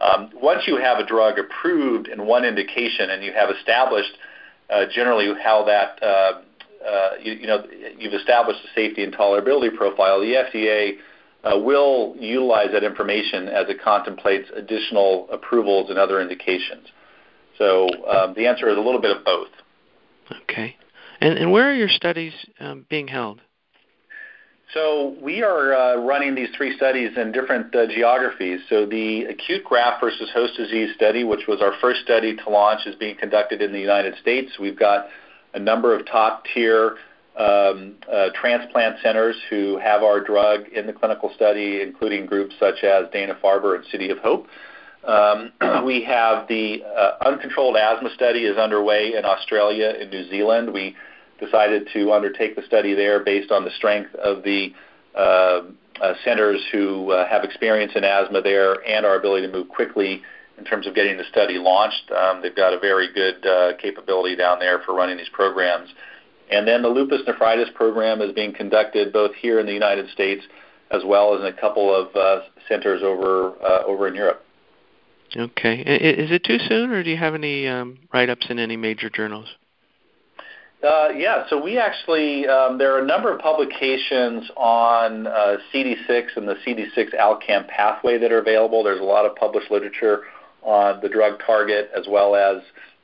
Um, 0.00 0.30
once 0.34 0.62
you 0.66 0.76
have 0.76 0.98
a 0.98 1.06
drug 1.06 1.38
approved 1.38 2.08
in 2.08 2.26
one 2.26 2.44
indication 2.44 3.10
and 3.10 3.24
you 3.24 3.32
have 3.32 3.50
established 3.50 4.12
uh, 4.70 4.84
generally 4.92 5.32
how 5.42 5.64
that 5.64 6.02
uh, 6.02 6.40
uh, 6.86 7.10
you, 7.22 7.32
you, 7.32 7.46
know, 7.46 7.64
you've 7.98 8.14
established 8.14 8.60
a 8.64 8.74
safety 8.74 9.02
and 9.02 9.12
tolerability 9.12 9.74
profile, 9.74 10.20
the 10.20 10.34
FDA 10.34 10.98
will 11.64 12.14
utilize 12.18 12.68
that 12.72 12.84
information 12.84 13.48
as 13.48 13.68
it 13.68 13.82
contemplates 13.82 14.48
additional 14.54 15.28
approvals 15.30 15.90
and 15.90 15.98
other 15.98 16.20
indications. 16.20 16.88
So 17.56 17.88
um, 18.06 18.34
the 18.34 18.46
answer 18.46 18.68
is 18.68 18.76
a 18.76 18.80
little 18.80 19.00
bit 19.00 19.16
of 19.16 19.24
both. 19.24 19.48
Okay. 20.42 20.76
Where 21.20 21.70
are 21.70 21.74
your 21.74 21.88
studies 21.88 22.32
um, 22.60 22.86
being 22.88 23.08
held? 23.08 23.40
So 24.74 25.16
we 25.22 25.42
are 25.42 25.72
uh, 25.72 25.96
running 25.96 26.34
these 26.34 26.50
three 26.54 26.76
studies 26.76 27.16
in 27.16 27.32
different 27.32 27.74
uh, 27.74 27.86
geographies. 27.86 28.60
So 28.68 28.84
the 28.84 29.24
acute 29.24 29.64
graft 29.64 30.02
versus 30.02 30.28
host 30.34 30.56
disease 30.58 30.94
study, 30.94 31.24
which 31.24 31.46
was 31.48 31.62
our 31.62 31.72
first 31.80 32.02
study 32.02 32.36
to 32.36 32.50
launch, 32.50 32.86
is 32.86 32.94
being 32.94 33.16
conducted 33.16 33.62
in 33.62 33.72
the 33.72 33.80
United 33.80 34.16
States. 34.20 34.58
We've 34.60 34.78
got 34.78 35.06
a 35.54 35.58
number 35.58 35.98
of 35.98 36.04
top 36.06 36.44
tier 36.52 36.96
um, 37.38 37.94
uh, 38.12 38.28
transplant 38.34 38.96
centers 39.02 39.36
who 39.48 39.78
have 39.78 40.02
our 40.02 40.20
drug 40.20 40.68
in 40.68 40.86
the 40.86 40.92
clinical 40.92 41.32
study, 41.34 41.80
including 41.80 42.26
groups 42.26 42.54
such 42.60 42.84
as 42.84 43.06
Dana 43.10 43.38
Farber 43.42 43.74
and 43.74 43.86
City 43.86 44.10
of 44.10 44.18
Hope. 44.18 44.48
Um, 45.04 45.52
we 45.86 46.04
have 46.04 46.46
the 46.46 46.82
uncontrolled 47.24 47.76
asthma 47.76 48.10
study 48.14 48.40
is 48.40 48.58
underway 48.58 49.14
in 49.16 49.24
Australia 49.24 49.94
and 49.98 50.10
New 50.10 50.28
Zealand. 50.28 50.74
We 50.74 50.94
decided 51.40 51.88
to 51.92 52.12
undertake 52.12 52.56
the 52.56 52.62
study 52.62 52.94
there 52.94 53.22
based 53.22 53.50
on 53.50 53.64
the 53.64 53.70
strength 53.70 54.14
of 54.16 54.42
the 54.42 54.72
uh, 55.14 55.62
uh, 56.00 56.14
centers 56.24 56.60
who 56.70 57.10
uh, 57.10 57.26
have 57.28 57.44
experience 57.44 57.92
in 57.96 58.04
asthma 58.04 58.40
there 58.40 58.74
and 58.86 59.04
our 59.04 59.16
ability 59.16 59.46
to 59.46 59.52
move 59.52 59.68
quickly 59.68 60.22
in 60.58 60.64
terms 60.64 60.86
of 60.86 60.94
getting 60.94 61.16
the 61.16 61.24
study 61.30 61.58
launched. 61.58 62.10
Um, 62.10 62.42
they've 62.42 62.54
got 62.54 62.72
a 62.72 62.78
very 62.78 63.12
good 63.12 63.44
capability 63.80 64.36
down 64.36 64.58
there 64.58 64.80
for 64.80 64.94
running 64.94 65.16
these 65.16 65.28
programs. 65.32 65.88
And 66.50 66.66
then 66.66 66.82
the 66.82 66.88
lupus 66.88 67.22
nephritis 67.26 67.68
program 67.74 68.20
is 68.20 68.32
being 68.32 68.52
conducted 68.54 69.12
both 69.12 69.34
here 69.34 69.60
in 69.60 69.66
the 69.66 69.72
United 69.72 70.08
States 70.10 70.42
as 70.90 71.02
well 71.04 71.34
as 71.34 71.40
in 71.40 71.46
a 71.46 71.52
couple 71.52 71.94
of 71.94 72.42
centers 72.68 73.02
over 73.02 73.52
over 73.86 74.08
in 74.08 74.14
Europe. 74.14 74.44
Okay. 75.36 75.80
Is 75.80 76.30
it 76.30 76.44
too 76.44 76.58
soon, 76.58 76.90
or 76.90 77.02
do 77.02 77.10
you 77.10 77.16
have 77.16 77.34
any 77.34 77.68
um, 77.68 77.98
write-ups 78.12 78.46
in 78.48 78.58
any 78.58 78.76
major 78.76 79.10
journals? 79.10 79.48
Uh, 80.82 81.08
yeah, 81.16 81.44
so 81.50 81.60
we 81.60 81.76
actually 81.76 82.46
um, 82.46 82.78
there 82.78 82.94
are 82.94 83.00
a 83.00 83.04
number 83.04 83.32
of 83.32 83.40
publications 83.40 84.48
on 84.56 85.26
uh, 85.26 85.56
CD6 85.74 86.36
and 86.36 86.46
the 86.46 86.54
CD6 86.64 87.14
ALCAM 87.18 87.66
pathway 87.66 88.16
that 88.16 88.30
are 88.30 88.38
available. 88.38 88.84
There's 88.84 89.00
a 89.00 89.04
lot 89.04 89.26
of 89.26 89.34
published 89.34 89.72
literature 89.72 90.22
on 90.62 91.00
the 91.00 91.08
drug 91.08 91.40
target 91.44 91.90
as 91.96 92.06
well 92.08 92.36
as 92.36 92.62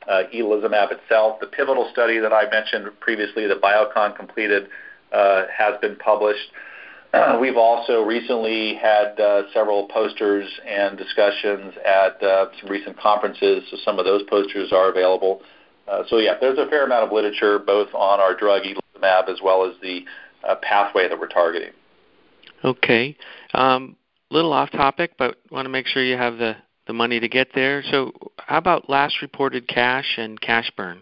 uh, 0.09 0.23
itolizumab 0.33 0.93
itself. 0.93 1.41
The 1.41 1.49
pivotal 1.49 1.89
study 1.93 2.21
that 2.21 2.33
I 2.33 2.49
mentioned 2.49 2.89
previously 3.01 3.49
that 3.49 3.61
Biocon 3.61 4.17
completed 4.17 4.69
uh, 5.13 5.47
has 5.57 5.75
been 5.81 5.97
published. 5.97 6.53
Uh, 7.13 7.39
we've 7.41 7.57
also 7.57 8.03
recently 8.03 8.77
had 8.77 9.19
uh, 9.19 9.53
several 9.53 9.89
posters 9.89 10.49
and 10.65 10.97
discussions 10.97 11.75
at 11.85 12.23
uh, 12.23 12.47
some 12.61 12.71
recent 12.71 12.97
conferences, 13.01 13.65
so 13.69 13.77
some 13.85 13.99
of 13.99 14.05
those 14.05 14.23
posters 14.25 14.73
are 14.73 14.91
available. 14.91 15.41
Uh, 15.43 15.47
so 16.09 16.19
yeah, 16.19 16.35
there's 16.41 16.59
a 16.59 16.67
fair 16.69 16.85
amount 16.85 17.05
of 17.05 17.13
literature 17.13 17.59
both 17.59 17.89
on 17.95 18.21
our 18.21 18.35
drug 18.37 18.63
itolizumab 18.63 19.29
as 19.29 19.41
well 19.43 19.65
as 19.65 19.75
the 19.83 20.05
uh, 20.47 20.57
pathway 20.63 21.09
that 21.09 21.19
we're 21.19 21.29
targeting. 21.29 21.73
Okay. 22.65 23.17
Um, 23.53 23.97
little 24.31 24.53
off 24.53 24.71
topic, 24.71 25.13
but 25.19 25.37
want 25.51 25.67
to 25.67 25.71
make 25.71 25.87
sure 25.87 26.03
you 26.03 26.17
have 26.17 26.39
the 26.39 26.57
the 26.87 26.93
money 26.93 27.19
to 27.21 27.29
get 27.29 27.49
there. 27.55 27.83
So, 27.91 28.13
how 28.39 28.59
about 28.59 28.91
last 28.91 29.23
reported 29.23 29.67
cash 29.69 30.19
and 30.19 30.41
cash 30.41 30.71
burn? 30.77 31.01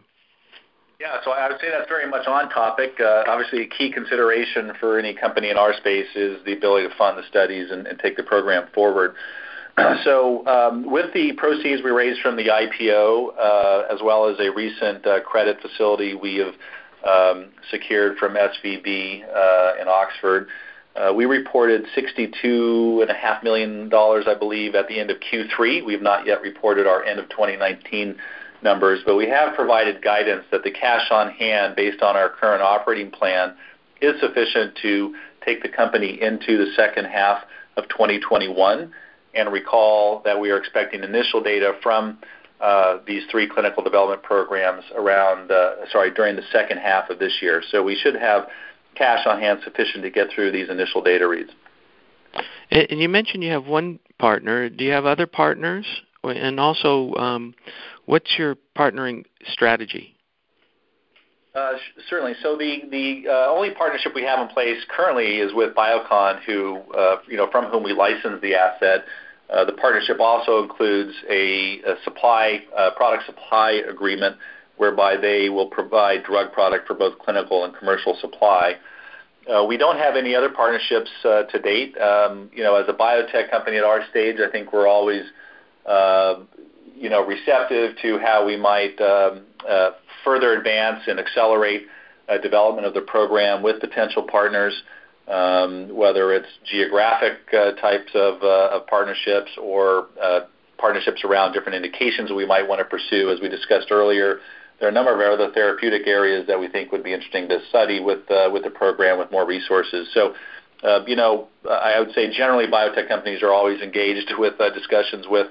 Yeah, 1.00 1.16
so 1.24 1.32
I 1.32 1.48
would 1.48 1.60
say 1.60 1.68
that's 1.70 1.88
very 1.88 2.08
much 2.08 2.28
on 2.28 2.48
topic. 2.50 2.92
Uh, 3.00 3.24
obviously, 3.26 3.62
a 3.62 3.66
key 3.66 3.90
consideration 3.90 4.72
for 4.78 4.98
any 4.98 5.14
company 5.14 5.50
in 5.50 5.56
our 5.56 5.74
space 5.74 6.06
is 6.14 6.38
the 6.44 6.52
ability 6.52 6.88
to 6.88 6.94
fund 6.94 7.18
the 7.18 7.26
studies 7.28 7.72
and, 7.72 7.88
and 7.88 7.98
take 7.98 8.16
the 8.16 8.22
program 8.22 8.68
forward. 8.72 9.14
so, 10.04 10.46
um, 10.46 10.90
with 10.90 11.12
the 11.14 11.32
proceeds 11.32 11.82
we 11.82 11.90
raised 11.90 12.20
from 12.20 12.36
the 12.36 12.48
IPO, 12.48 13.38
uh, 13.38 13.92
as 13.92 14.00
well 14.02 14.28
as 14.28 14.38
a 14.38 14.50
recent 14.50 15.06
uh, 15.06 15.20
credit 15.20 15.58
facility 15.60 16.14
we 16.14 16.36
have 16.36 16.54
um, 17.08 17.50
secured 17.70 18.18
from 18.18 18.34
SVB 18.34 19.24
uh, 19.24 19.80
in 19.80 19.88
Oxford, 19.88 20.48
we 21.16 21.24
reported 21.24 21.86
$62.5 21.96 23.42
million, 23.42 23.90
I 23.92 24.34
believe, 24.38 24.74
at 24.74 24.88
the 24.88 25.00
end 25.00 25.10
of 25.10 25.18
Q3. 25.20 25.84
We 25.84 25.94
have 25.94 26.02
not 26.02 26.26
yet 26.26 26.42
reported 26.42 26.86
our 26.86 27.02
end 27.02 27.18
of 27.18 27.28
2019 27.30 28.16
numbers, 28.62 29.00
but 29.04 29.16
we 29.16 29.28
have 29.28 29.54
provided 29.54 30.02
guidance 30.02 30.44
that 30.50 30.62
the 30.62 30.70
cash 30.70 31.08
on 31.10 31.30
hand, 31.30 31.76
based 31.76 32.02
on 32.02 32.16
our 32.16 32.28
current 32.28 32.62
operating 32.62 33.10
plan, 33.10 33.54
is 34.00 34.20
sufficient 34.20 34.76
to 34.82 35.14
take 35.44 35.62
the 35.62 35.68
company 35.68 36.20
into 36.20 36.58
the 36.58 36.72
second 36.76 37.06
half 37.06 37.44
of 37.76 37.88
2021. 37.88 38.92
And 39.34 39.52
recall 39.52 40.22
that 40.24 40.38
we 40.38 40.50
are 40.50 40.58
expecting 40.58 41.02
initial 41.02 41.42
data 41.42 41.72
from 41.82 42.18
uh, 42.60 42.98
these 43.06 43.22
three 43.30 43.48
clinical 43.48 43.82
development 43.82 44.22
programs 44.22 44.84
around, 44.94 45.50
sorry, 45.90 46.10
during 46.12 46.36
the 46.36 46.42
second 46.52 46.78
half 46.78 47.10
of 47.10 47.18
this 47.18 47.38
year. 47.40 47.62
So 47.70 47.82
we 47.82 47.96
should 47.96 48.14
have 48.14 48.48
cash 48.94 49.26
on 49.26 49.40
hand 49.40 49.60
sufficient 49.64 50.04
to 50.04 50.10
get 50.10 50.28
through 50.34 50.52
these 50.52 50.68
initial 50.68 51.02
data 51.02 51.26
reads. 51.26 51.50
And 52.70 53.00
you 53.00 53.08
mentioned 53.08 53.42
you 53.42 53.50
have 53.50 53.66
one 53.66 53.98
partner. 54.18 54.68
Do 54.68 54.84
you 54.84 54.92
have 54.92 55.06
other 55.06 55.26
partners? 55.26 55.86
And 56.22 56.60
also, 56.60 57.14
um, 57.14 57.54
what's 58.06 58.38
your 58.38 58.56
partnering 58.76 59.24
strategy? 59.44 60.14
Uh, 61.54 61.72
certainly. 62.08 62.32
So 62.42 62.56
the 62.56 63.24
uh, 63.28 63.50
only 63.50 63.72
partnership 63.74 64.12
we 64.14 64.22
have 64.22 64.40
in 64.40 64.48
place 64.54 64.78
currently 64.88 65.36
is 65.36 65.52
with 65.52 65.74
Biocon, 65.74 66.40
uh, 66.96 67.16
from 67.50 67.66
whom 67.66 67.82
we 67.82 67.92
license 67.92 68.40
the 68.40 68.54
asset. 68.54 69.04
The 69.50 69.74
partnership 69.78 70.18
also 70.18 70.62
includes 70.62 71.12
a, 71.28 71.82
product 72.96 73.26
supply 73.26 73.82
agreement 73.86 74.36
whereby 74.78 75.18
they 75.18 75.50
will 75.50 75.66
provide 75.66 76.24
drug 76.24 76.52
product 76.52 76.86
for 76.86 76.94
both 76.94 77.18
clinical 77.18 77.66
and 77.66 77.76
commercial 77.76 78.16
supply. 78.18 78.76
We 79.68 79.76
don't 79.76 79.98
have 79.98 80.16
any 80.16 80.34
other 80.34 80.48
partnerships 80.48 81.10
to 81.22 81.60
date. 81.62 81.98
Um, 81.98 82.48
as 82.54 82.88
a 82.88 82.94
biotech 82.98 83.50
company 83.50 83.76
at 83.76 83.84
our 83.84 84.08
stage, 84.08 84.36
I 84.40 84.50
think 84.50 84.72
we're 84.72 84.88
always, 84.88 85.24
receptive 87.26 87.96
to 88.00 88.18
how 88.18 88.46
we 88.46 88.56
might 88.56 88.98
um, 89.00 89.42
further 90.24 90.52
advance 90.52 91.02
and 91.06 91.18
accelerate 91.18 91.86
uh, 92.28 92.38
development 92.38 92.86
of 92.86 92.94
the 92.94 93.00
program 93.00 93.62
with 93.62 93.80
potential 93.80 94.22
partners, 94.22 94.82
um, 95.28 95.94
whether 95.94 96.32
it's 96.32 96.48
geographic 96.64 97.38
uh, 97.52 97.72
types 97.72 98.10
of, 98.14 98.42
uh, 98.42 98.80
partnerships 98.88 99.50
or 99.60 100.08
partnerships 100.78 101.22
around 101.24 101.52
different 101.52 101.76
indications 101.76 102.30
we 102.32 102.46
might 102.46 102.66
want 102.66 102.78
to 102.78 102.84
pursue, 102.84 103.30
as 103.30 103.40
we 103.40 103.48
discussed 103.48 103.88
earlier 103.90 104.40
there 104.78 104.88
are 104.88 104.90
a 104.90 104.94
number 104.94 105.12
of 105.12 105.38
other 105.38 105.52
therapeutic 105.52 106.08
areas 106.08 106.44
that 106.48 106.58
we 106.58 106.66
think 106.66 106.90
would 106.90 107.04
be 107.04 107.12
interesting 107.12 107.48
to 107.48 107.60
study 107.68 108.00
with 108.00 108.26
the 108.26 108.72
program 108.74 109.16
with 109.16 109.30
more 109.30 109.46
resources. 109.46 110.08
So, 110.12 110.34
you 111.06 111.14
know, 111.14 111.46
I 111.70 112.00
would 112.00 112.12
say 112.14 112.36
generally 112.36 112.66
biotech 112.66 113.06
companies 113.06 113.44
are 113.44 113.52
always 113.52 113.80
engaged 113.80 114.32
with 114.38 114.54
discussions 114.74 115.26
with 115.28 115.48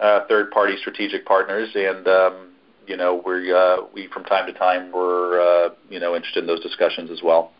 third-party 0.00 0.76
strategic 0.78 1.26
partners, 1.26 1.68
and 1.74 2.08
um, 2.08 2.49
you 2.90 2.96
know, 2.96 3.22
we 3.24 3.52
uh, 3.52 3.76
we 3.94 4.08
from 4.08 4.24
time 4.24 4.52
to 4.52 4.52
time 4.52 4.90
we're 4.92 5.40
uh, 5.40 5.70
you 5.88 6.00
know 6.00 6.16
interested 6.16 6.42
in 6.42 6.48
those 6.48 6.60
discussions 6.60 7.08
as 7.10 7.22
well. 7.22 7.52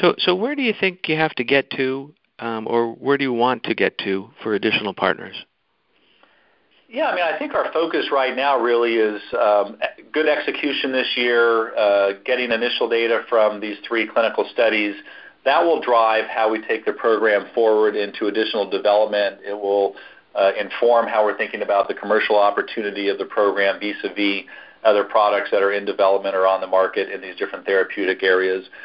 So, 0.00 0.14
so 0.18 0.34
where 0.34 0.54
do 0.54 0.62
you 0.62 0.72
think 0.78 1.06
you 1.06 1.16
have 1.16 1.34
to 1.34 1.44
get 1.44 1.70
to, 1.72 2.14
um, 2.38 2.66
or 2.66 2.92
where 2.94 3.18
do 3.18 3.24
you 3.24 3.32
want 3.32 3.64
to 3.64 3.74
get 3.74 3.98
to 3.98 4.30
for 4.42 4.54
additional 4.54 4.94
partners? 4.94 5.36
Yeah, 6.88 7.08
I 7.10 7.14
mean, 7.14 7.24
I 7.24 7.38
think 7.38 7.54
our 7.54 7.70
focus 7.72 8.06
right 8.10 8.34
now 8.34 8.58
really 8.58 8.94
is 8.94 9.20
um, 9.38 9.76
good 10.10 10.26
execution 10.26 10.90
this 10.90 11.08
year, 11.16 11.76
uh, 11.76 12.12
getting 12.24 12.50
initial 12.50 12.88
data 12.88 13.24
from 13.28 13.60
these 13.60 13.76
three 13.86 14.08
clinical 14.08 14.48
studies. 14.54 14.96
That 15.44 15.62
will 15.62 15.82
drive 15.82 16.24
how 16.24 16.50
we 16.50 16.62
take 16.66 16.86
the 16.86 16.94
program 16.94 17.48
forward 17.54 17.94
into 17.94 18.26
additional 18.28 18.70
development. 18.70 19.40
It 19.46 19.52
will 19.52 19.96
inform 20.58 21.06
how 21.06 21.24
we're 21.24 21.36
thinking 21.36 21.62
about 21.62 21.88
the 21.88 21.94
commercial 21.94 22.36
opportunity 22.36 23.08
of 23.08 23.18
the 23.18 23.24
program 23.24 23.80
vis-a-vis 23.80 24.44
other 24.84 25.04
products 25.04 25.50
that 25.50 25.62
are 25.62 25.72
in 25.72 25.84
development 25.84 26.34
or 26.34 26.46
on 26.46 26.60
the 26.60 26.66
market 26.66 27.10
in 27.10 27.20
these 27.20 27.36
different 27.36 27.66
therapeutic 27.66 28.22
areas. 28.22 28.66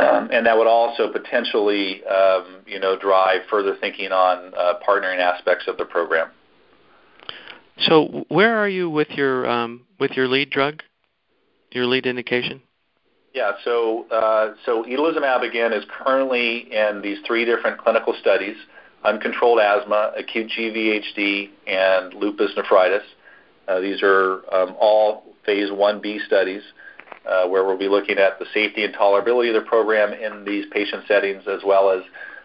And 0.00 0.46
that 0.46 0.56
would 0.56 0.66
also 0.66 1.12
potentially, 1.12 2.02
um, 2.06 2.62
you 2.66 2.80
know, 2.80 2.98
drive 2.98 3.42
further 3.50 3.76
thinking 3.80 4.12
on 4.12 4.54
uh, 4.56 4.74
partnering 4.86 5.18
aspects 5.18 5.66
of 5.68 5.76
the 5.76 5.84
program. 5.84 6.30
So 7.88 8.24
where 8.28 8.56
are 8.56 8.68
you 8.68 8.88
with 8.88 9.10
your 9.10 9.48
um, 9.48 9.82
with 9.98 10.12
your 10.12 10.26
lead 10.26 10.48
drug, 10.50 10.82
your 11.72 11.86
lead 11.86 12.06
indication? 12.06 12.62
Yeah, 13.34 13.52
so 13.62 14.06
uh, 14.10 14.54
so 14.64 14.84
itolizumab 14.84 15.46
again 15.46 15.72
is 15.72 15.84
currently 15.88 16.72
in 16.72 17.00
these 17.02 17.18
three 17.26 17.44
different 17.44 17.78
clinical 17.78 18.14
studies: 18.20 18.56
uncontrolled 19.04 19.60
asthma, 19.60 20.12
acute 20.16 20.50
GVHD, 20.56 21.50
and 21.66 22.14
lupus 22.14 22.52
nephritis. 22.56 23.02
Uh, 23.68 23.80
these 23.80 24.02
are 24.02 24.42
um, 24.54 24.76
all 24.78 25.24
phase 25.44 25.70
1b 25.70 26.26
studies 26.26 26.62
uh, 27.26 27.46
where 27.46 27.64
we'll 27.64 27.78
be 27.78 27.88
looking 27.88 28.18
at 28.18 28.38
the 28.38 28.46
safety 28.52 28.84
and 28.84 28.94
tolerability 28.94 29.54
of 29.54 29.62
the 29.62 29.68
program 29.68 30.12
in 30.12 30.44
these 30.44 30.66
patient 30.70 31.04
settings, 31.06 31.42
as 31.46 31.60
well 31.64 31.90
as 31.90 32.02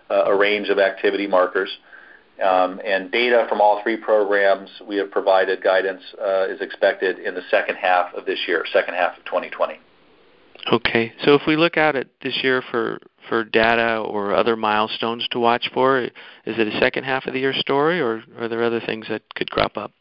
uh, 0.10 0.26
a 0.26 0.36
range 0.36 0.70
of 0.70 0.80
activity 0.80 1.28
markers. 1.28 1.70
Um, 2.44 2.82
and 2.86 3.12
data 3.12 3.46
from 3.48 3.62
all 3.62 3.82
three 3.82 3.96
programs 3.96 4.70
we 4.86 4.98
have 4.98 5.10
provided 5.10 5.64
guidance 5.64 6.04
is 6.50 6.60
expected 6.60 7.18
in 7.20 7.34
the 7.34 7.44
second 7.50 7.78
half 7.78 8.14
of 8.14 8.26
this 8.26 8.40
year, 8.46 8.66
second 8.74 8.96
half 8.96 9.18
of 9.18 9.24
2020. 9.24 9.80
Okay, 10.72 11.14
so 11.24 11.36
if 11.36 11.44
we 11.46 11.56
look 11.56 11.78
out 11.78 11.96
at 11.96 12.08
this 12.24 12.44
year 12.44 12.64
for 12.72 13.00
for 13.30 13.44
data 13.44 13.98
or 13.98 14.34
other 14.34 14.56
milestones 14.56 15.28
to 15.32 15.40
watch 15.40 15.70
for, 15.74 16.02
is 16.02 16.12
it 16.46 16.68
a 16.68 16.80
second 16.80 17.04
half 17.04 17.26
of 17.26 17.34
the 17.34 17.40
year 17.40 17.54
story, 17.54 18.00
or 18.00 18.24
are 18.40 18.48
there 18.48 18.64
other 18.64 18.80
things 18.80 19.06
that 19.10 19.22
could 19.36 19.50
crop 19.52 19.78
up? 19.78 19.92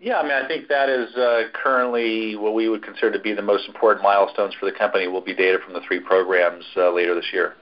Yeah, 0.00 0.18
I 0.18 0.22
mean, 0.22 0.32
I 0.32 0.46
think 0.46 0.68
that 0.68 0.88
is 0.88 1.14
uh, 1.16 1.42
currently 1.52 2.36
what 2.36 2.54
we 2.54 2.68
would 2.68 2.84
consider 2.84 3.12
to 3.12 3.18
be 3.18 3.32
the 3.32 3.42
most 3.42 3.66
important 3.66 4.02
milestones 4.02 4.54
for 4.58 4.66
the 4.66 4.76
company. 4.76 5.08
Will 5.08 5.20
be 5.20 5.34
data 5.34 5.58
from 5.64 5.74
the 5.74 5.80
three 5.86 6.00
programs 6.00 6.64
uh, 6.76 6.92
later 6.92 7.14
this 7.14 7.26
year. 7.32 7.54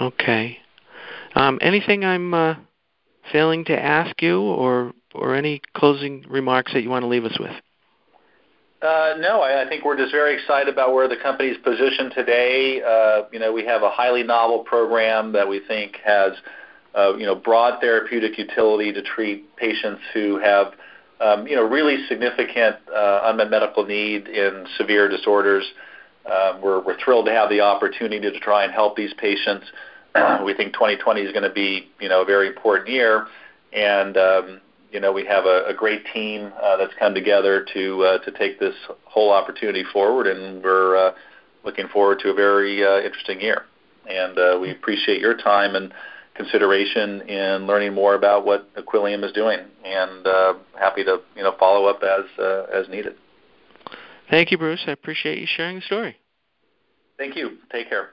Okay. 0.00 0.58
Um, 1.34 1.58
anything 1.60 2.04
I'm 2.04 2.32
uh, 2.32 2.54
failing 3.32 3.64
to 3.66 3.78
ask 3.78 4.20
you, 4.20 4.40
or 4.40 4.92
or 5.14 5.34
any 5.34 5.62
closing 5.74 6.24
remarks 6.28 6.72
that 6.74 6.82
you 6.82 6.90
want 6.90 7.02
to 7.02 7.08
leave 7.08 7.24
us 7.24 7.38
with? 7.38 7.52
Uh, 8.82 9.14
no, 9.18 9.42
I, 9.42 9.66
think 9.68 9.86
we're 9.86 9.96
just 9.96 10.12
very 10.12 10.34
excited 10.34 10.68
about 10.68 10.92
where 10.92 11.08
the 11.08 11.16
company 11.16 11.48
is 11.48 11.56
positioned 11.64 12.12
today. 12.14 12.82
Uh, 12.82 13.22
you 13.32 13.38
know, 13.38 13.50
we 13.50 13.64
have 13.64 13.82
a 13.82 13.88
highly 13.88 14.22
novel 14.22 14.60
program 14.60 15.32
that 15.32 15.48
we 15.48 15.60
think 15.66 15.96
has, 16.04 16.32
uh, 16.94 17.16
you 17.16 17.24
know, 17.24 17.34
broad 17.34 17.80
therapeutic 17.80 18.36
utility 18.36 18.92
to 18.92 19.02
treat 19.02 19.56
patients 19.56 20.02
who 20.12 20.38
have, 20.38 20.74
um, 21.22 21.46
you 21.46 21.56
know, 21.56 21.62
really 21.62 22.06
significant 22.06 22.76
unmet 22.92 23.48
medical 23.48 23.86
need 23.86 24.28
in 24.28 24.66
severe 24.76 25.08
disorders. 25.08 25.64
Um, 26.26 26.60
we're, 26.60 26.82
thrilled 27.02 27.26
to 27.26 27.32
have 27.32 27.48
the 27.48 27.60
opportunity 27.60 28.30
to 28.30 28.40
try 28.40 28.64
and 28.64 28.72
help 28.72 28.94
these 28.94 29.14
patients. 29.14 29.66
we 30.44 30.52
think 30.52 30.74
2020 30.74 31.22
is 31.22 31.32
to 31.44 31.54
be, 31.54 31.88
you 31.98 32.10
know, 32.10 32.22
a 32.22 32.24
very 32.26 32.48
important 32.48 32.90
year, 32.90 33.26
um, 34.18 34.60
you 34.90 35.00
know 35.00 35.12
we 35.12 35.24
have 35.26 35.44
a, 35.44 35.64
a 35.66 35.74
great 35.74 36.04
team 36.12 36.52
uh, 36.62 36.76
that's 36.76 36.94
come 36.98 37.14
together 37.14 37.66
to 37.74 38.04
uh, 38.04 38.18
to 38.24 38.30
take 38.32 38.58
this 38.58 38.74
whole 39.04 39.32
opportunity 39.32 39.84
forward, 39.92 40.26
and 40.26 40.62
we're 40.62 40.96
uh, 40.96 41.12
looking 41.64 41.88
forward 41.88 42.18
to 42.20 42.30
a 42.30 42.34
very 42.34 42.84
uh, 42.84 42.98
interesting 43.00 43.40
year. 43.40 43.64
And 44.08 44.38
uh, 44.38 44.58
we 44.60 44.70
appreciate 44.70 45.20
your 45.20 45.36
time 45.36 45.74
and 45.74 45.92
consideration 46.36 47.22
in 47.22 47.66
learning 47.66 47.94
more 47.94 48.14
about 48.14 48.46
what 48.46 48.72
Equillium 48.76 49.24
is 49.24 49.32
doing, 49.32 49.58
and 49.84 50.26
uh, 50.26 50.54
happy 50.78 51.02
to 51.04 51.20
you 51.34 51.42
know 51.42 51.54
follow 51.58 51.86
up 51.86 52.02
as 52.02 52.24
uh, 52.38 52.66
as 52.72 52.88
needed. 52.88 53.14
Thank 54.30 54.50
you, 54.50 54.58
Bruce. 54.58 54.84
I 54.86 54.92
appreciate 54.92 55.38
you 55.38 55.46
sharing 55.46 55.76
the 55.76 55.82
story. 55.82 56.16
Thank 57.16 57.36
you. 57.36 57.58
Take 57.70 57.88
care. 57.88 58.10